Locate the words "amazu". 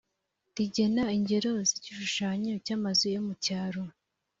2.77-3.05